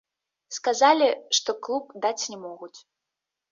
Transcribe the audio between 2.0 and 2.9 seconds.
даць не могуць.